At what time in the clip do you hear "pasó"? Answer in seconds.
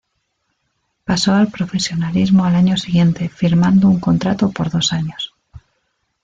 1.05-1.35